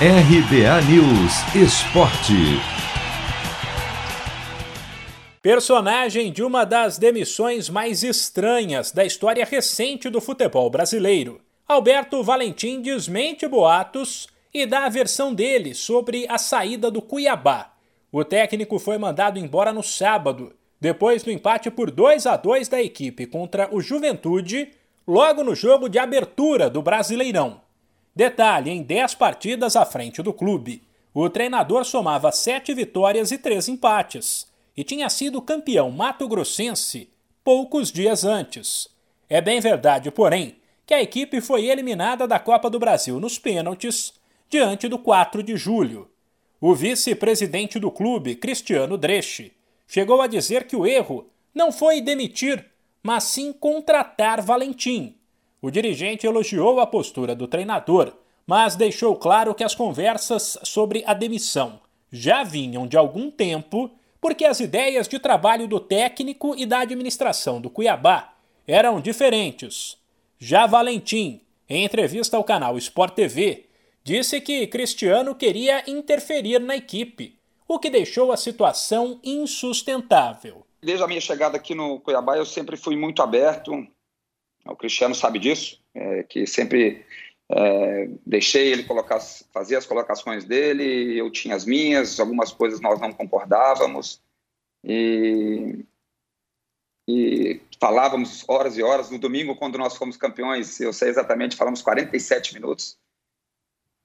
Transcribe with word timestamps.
RBA 0.00 0.82
News 0.90 1.54
Esporte. 1.54 2.34
Personagem 5.40 6.32
de 6.32 6.42
uma 6.42 6.64
das 6.64 6.98
demissões 6.98 7.70
mais 7.70 8.02
estranhas 8.02 8.90
da 8.90 9.04
história 9.04 9.44
recente 9.44 10.10
do 10.10 10.20
futebol 10.20 10.68
brasileiro. 10.68 11.40
Alberto 11.68 12.24
Valentim 12.24 12.82
desmente 12.82 13.46
boatos 13.46 14.26
e 14.52 14.66
dá 14.66 14.84
a 14.84 14.88
versão 14.88 15.32
dele 15.32 15.76
sobre 15.76 16.26
a 16.28 16.38
saída 16.38 16.90
do 16.90 17.00
Cuiabá. 17.00 17.72
O 18.10 18.24
técnico 18.24 18.80
foi 18.80 18.98
mandado 18.98 19.38
embora 19.38 19.72
no 19.72 19.84
sábado, 19.84 20.56
depois 20.80 21.22
do 21.22 21.30
empate 21.30 21.70
por 21.70 21.92
2 21.92 22.26
a 22.26 22.36
2 22.36 22.66
da 22.66 22.82
equipe 22.82 23.26
contra 23.26 23.72
o 23.72 23.80
Juventude, 23.80 24.72
logo 25.06 25.44
no 25.44 25.54
jogo 25.54 25.88
de 25.88 26.00
abertura 26.00 26.68
do 26.68 26.82
Brasileirão. 26.82 27.63
Detalhe: 28.14 28.70
em 28.70 28.82
10 28.82 29.14
partidas 29.14 29.76
à 29.76 29.84
frente 29.84 30.22
do 30.22 30.32
clube, 30.32 30.82
o 31.12 31.28
treinador 31.28 31.84
somava 31.84 32.30
7 32.30 32.72
vitórias 32.74 33.30
e 33.30 33.38
3 33.38 33.68
empates 33.68 34.46
e 34.76 34.82
tinha 34.82 35.08
sido 35.08 35.40
campeão 35.40 35.90
mato-grossense 35.90 37.08
poucos 37.42 37.92
dias 37.92 38.24
antes. 38.24 38.88
É 39.28 39.40
bem 39.40 39.60
verdade, 39.60 40.10
porém, 40.10 40.56
que 40.86 40.94
a 40.94 41.02
equipe 41.02 41.40
foi 41.40 41.66
eliminada 41.66 42.26
da 42.26 42.38
Copa 42.38 42.68
do 42.68 42.78
Brasil 42.78 43.18
nos 43.20 43.38
pênaltis 43.38 44.12
diante 44.50 44.88
do 44.88 44.98
4 44.98 45.42
de 45.42 45.56
julho. 45.56 46.08
O 46.60 46.74
vice-presidente 46.74 47.78
do 47.78 47.90
clube, 47.90 48.36
Cristiano 48.36 48.96
Dresch, 48.96 49.50
chegou 49.86 50.22
a 50.22 50.26
dizer 50.26 50.66
que 50.66 50.76
o 50.76 50.86
erro 50.86 51.28
não 51.54 51.70
foi 51.70 52.00
demitir, 52.00 52.64
mas 53.02 53.24
sim 53.24 53.52
contratar 53.52 54.40
Valentim, 54.40 55.16
o 55.64 55.70
dirigente 55.70 56.26
elogiou 56.26 56.78
a 56.78 56.86
postura 56.86 57.34
do 57.34 57.48
treinador, 57.48 58.12
mas 58.46 58.76
deixou 58.76 59.16
claro 59.16 59.54
que 59.54 59.64
as 59.64 59.74
conversas 59.74 60.58
sobre 60.62 61.02
a 61.06 61.14
demissão 61.14 61.80
já 62.12 62.44
vinham 62.44 62.86
de 62.86 62.98
algum 62.98 63.30
tempo, 63.30 63.90
porque 64.20 64.44
as 64.44 64.60
ideias 64.60 65.08
de 65.08 65.18
trabalho 65.18 65.66
do 65.66 65.80
técnico 65.80 66.54
e 66.54 66.66
da 66.66 66.80
administração 66.80 67.62
do 67.62 67.70
Cuiabá 67.70 68.34
eram 68.68 69.00
diferentes. 69.00 69.96
Já 70.38 70.66
Valentim, 70.66 71.40
em 71.66 71.82
entrevista 71.82 72.36
ao 72.36 72.44
canal 72.44 72.76
Sport 72.76 73.14
TV, 73.14 73.64
disse 74.02 74.42
que 74.42 74.66
Cristiano 74.66 75.34
queria 75.34 75.82
interferir 75.90 76.58
na 76.58 76.76
equipe, 76.76 77.38
o 77.66 77.78
que 77.78 77.88
deixou 77.88 78.32
a 78.32 78.36
situação 78.36 79.18
insustentável. 79.24 80.66
Desde 80.82 81.02
a 81.02 81.08
minha 81.08 81.22
chegada 81.22 81.56
aqui 81.56 81.74
no 81.74 82.00
Cuiabá, 82.00 82.36
eu 82.36 82.44
sempre 82.44 82.76
fui 82.76 82.96
muito 82.96 83.22
aberto 83.22 83.72
o 84.66 84.76
Cristiano 84.76 85.14
sabe 85.14 85.38
disso, 85.38 85.80
é, 85.94 86.22
que 86.22 86.46
sempre 86.46 87.04
é, 87.50 88.08
deixei 88.24 88.72
ele 88.72 88.84
colocar, 88.84 89.20
fazer 89.52 89.76
as 89.76 89.86
colocações 89.86 90.44
dele, 90.44 91.18
eu 91.18 91.30
tinha 91.30 91.54
as 91.54 91.64
minhas, 91.64 92.18
algumas 92.18 92.52
coisas 92.52 92.80
nós 92.80 93.00
não 93.00 93.12
concordávamos 93.12 94.22
e, 94.82 95.84
e 97.06 97.60
falávamos 97.78 98.44
horas 98.48 98.78
e 98.78 98.82
horas. 98.82 99.10
No 99.10 99.18
domingo, 99.18 99.56
quando 99.56 99.76
nós 99.76 99.96
fomos 99.96 100.16
campeões, 100.16 100.80
eu 100.80 100.92
sei 100.92 101.08
exatamente, 101.10 101.56
falamos 101.56 101.82
47 101.82 102.54
minutos. 102.54 102.96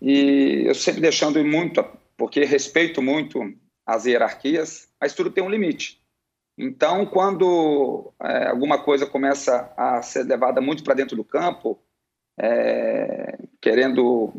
E 0.00 0.64
eu 0.66 0.74
sempre 0.74 1.00
deixando 1.00 1.42
muito, 1.44 1.84
porque 2.16 2.44
respeito 2.44 3.00
muito 3.00 3.54
as 3.86 4.04
hierarquias, 4.04 4.88
mas 5.00 5.14
tudo 5.14 5.30
tem 5.30 5.42
um 5.42 5.50
limite. 5.50 6.01
Então, 6.56 7.06
quando 7.06 8.12
é, 8.20 8.48
alguma 8.48 8.78
coisa 8.82 9.06
começa 9.06 9.72
a 9.76 10.02
ser 10.02 10.24
levada 10.24 10.60
muito 10.60 10.84
para 10.84 10.94
dentro 10.94 11.16
do 11.16 11.24
campo, 11.24 11.78
é, 12.38 13.38
querendo 13.60 14.32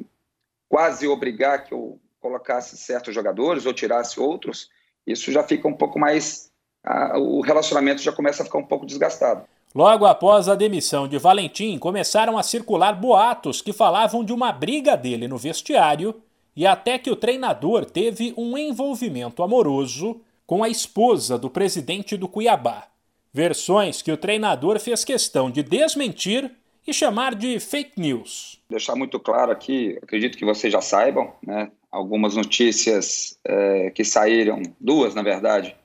quase 0.70 1.08
obrigar 1.08 1.64
que 1.64 1.74
eu 1.74 2.00
colocasse 2.20 2.78
certos 2.78 3.14
jogadores 3.14 3.66
ou 3.66 3.74
tirasse 3.74 4.20
outros, 4.20 4.70
isso 5.06 5.32
já 5.32 5.44
fica 5.44 5.68
um 5.68 5.74
pouco 5.74 6.00
mais. 6.00 6.52
A, 6.84 7.18
o 7.18 7.42
relacionamento 7.42 8.02
já 8.02 8.12
começa 8.12 8.44
a 8.44 8.46
ficar 8.46 8.60
um 8.60 8.66
pouco 8.66 8.86
desgastado. 8.86 9.46
Logo 9.76 10.06
após 10.06 10.48
a 10.48 10.56
demissão 10.56 11.08
de 11.08 11.18
Valentim, 11.18 11.80
começaram 11.80 12.38
a 12.38 12.44
circular 12.44 12.94
boatos 12.94 13.62
que 13.62 13.74
falavam 13.74 14.24
de 14.24 14.32
uma 14.32 14.52
briga 14.52 14.96
dele 14.96 15.28
no 15.28 15.38
vestiário 15.38 16.22
e 16.56 16.68
até 16.68 17.00
que 17.00 17.10
o 17.10 17.16
treinador 17.16 17.84
teve 17.86 18.36
um 18.38 18.56
envolvimento 18.56 19.42
amoroso 19.42 20.22
com 20.46 20.64
a 20.64 20.70
esposa 20.70 21.38
do 21.38 21.50
presidente 21.50 22.18
do 22.18 22.28
Cuiabá. 22.28 22.88
Versões 23.34 24.02
que 24.02 24.12
o 24.12 24.18
treinador 24.18 24.80
fez 24.80 25.04
questão 25.04 25.50
de 25.50 25.64
desmentir 25.64 26.52
e 26.86 26.94
chamar 26.94 27.34
de 27.34 27.60
fake 27.60 28.00
news. 28.00 28.62
Deixar 28.70 28.96
muito 28.96 29.20
claro 29.20 29.52
aqui, 29.52 29.98
acredito 30.02 30.38
que 30.38 30.46
vocês 30.46 30.72
já 30.72 30.82
saibam, 30.82 31.34
né, 31.42 31.72
algumas 31.92 32.36
notícias 32.36 33.40
é, 33.46 33.90
que 33.92 34.04
saíram, 34.04 34.62
duas 34.80 35.16
na 35.16 35.24
verdade, 35.24 35.76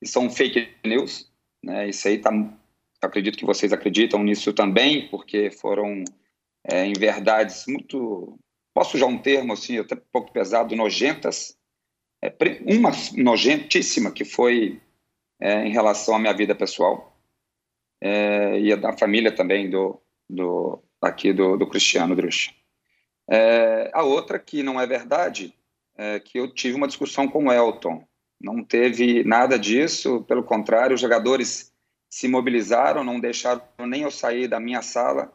que 0.00 0.06
são 0.06 0.28
fake 0.28 0.68
news. 0.84 1.30
Né, 1.62 1.88
isso 1.88 2.08
aí 2.08 2.18
tá, 2.18 2.30
acredito 3.00 3.38
que 3.38 3.46
vocês 3.46 3.72
acreditam 3.72 4.22
nisso 4.22 4.52
também, 4.52 5.08
porque 5.08 5.50
foram 5.50 6.04
é, 6.64 6.84
em 6.84 6.92
verdades 6.92 7.64
muito, 7.66 8.38
posso 8.74 8.96
usar 8.96 9.06
um 9.06 9.18
termo 9.18 9.52
assim, 9.52 9.78
até 9.78 9.94
um 9.94 10.02
pouco 10.12 10.32
pesado, 10.32 10.74
nojentas, 10.74 11.56
é, 12.22 12.32
uma 12.66 12.92
nojentíssima 13.16 14.12
que 14.12 14.24
foi 14.24 14.80
é, 15.40 15.66
em 15.66 15.72
relação 15.72 16.14
à 16.14 16.18
minha 16.18 16.32
vida 16.32 16.54
pessoal 16.54 17.16
é, 18.00 18.60
e 18.60 18.74
da 18.76 18.96
família 18.96 19.34
também 19.34 19.68
do, 19.68 20.00
do 20.30 20.80
aqui 21.00 21.32
do, 21.32 21.56
do 21.56 21.66
Cristiano 21.66 22.14
Drusch. 22.14 22.54
É, 23.28 23.90
a 23.92 24.04
outra 24.04 24.38
que 24.38 24.62
não 24.62 24.80
é 24.80 24.86
verdade 24.86 25.52
é 25.96 26.20
que 26.20 26.38
eu 26.38 26.52
tive 26.52 26.76
uma 26.76 26.86
discussão 26.86 27.28
com 27.28 27.46
o 27.46 27.52
Elton. 27.52 28.06
Não 28.40 28.64
teve 28.64 29.24
nada 29.24 29.58
disso, 29.58 30.22
pelo 30.24 30.42
contrário, 30.42 30.94
os 30.94 31.00
jogadores 31.00 31.72
se 32.08 32.28
mobilizaram, 32.28 33.02
não 33.02 33.20
deixaram 33.20 33.62
nem 33.86 34.02
eu 34.02 34.10
sair 34.10 34.46
da 34.46 34.60
minha 34.60 34.82
sala 34.82 35.32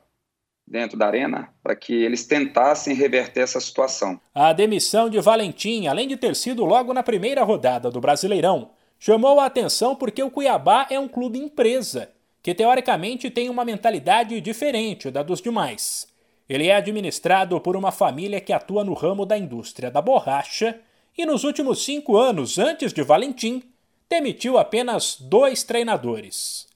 dentro 0.67 0.97
da 0.97 1.07
arena 1.07 1.49
para 1.63 1.75
que 1.75 1.93
eles 1.93 2.25
tentassem 2.25 2.93
reverter 2.93 3.41
essa 3.41 3.59
situação. 3.59 4.19
A 4.35 4.51
demissão 4.51 5.09
de 5.09 5.19
Valentim, 5.19 5.87
além 5.87 6.07
de 6.07 6.17
ter 6.17 6.35
sido 6.35 6.65
logo 6.65 6.93
na 6.93 7.01
primeira 7.01 7.43
rodada 7.43 7.89
do 7.89 8.01
Brasileirão, 8.01 8.71
chamou 8.99 9.39
a 9.39 9.45
atenção 9.45 9.95
porque 9.95 10.21
o 10.21 10.29
Cuiabá 10.29 10.87
é 10.89 10.99
um 10.99 11.07
clube 11.07 11.39
empresa, 11.39 12.09
que 12.43 12.53
teoricamente 12.53 13.29
tem 13.29 13.49
uma 13.49 13.63
mentalidade 13.63 14.39
diferente 14.41 15.09
da 15.09 15.23
dos 15.23 15.41
demais. 15.41 16.07
Ele 16.49 16.67
é 16.67 16.75
administrado 16.75 17.59
por 17.59 17.75
uma 17.75 17.91
família 17.91 18.41
que 18.41 18.53
atua 18.53 18.83
no 18.83 18.93
ramo 18.93 19.25
da 19.25 19.37
indústria 19.37 19.91
da 19.91 20.01
borracha 20.01 20.79
e 21.17 21.25
nos 21.25 21.43
últimos 21.43 21.83
cinco 21.83 22.15
anos 22.15 22.57
antes 22.57 22.93
de 22.93 23.01
Valentim, 23.01 23.63
demitiu 24.09 24.57
apenas 24.57 25.17
dois 25.19 25.63
treinadores. 25.63 26.67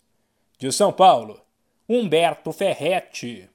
De 0.58 0.72
São 0.72 0.92
Paulo, 0.92 1.40
Humberto 1.88 2.52
Ferretti. 2.52 3.51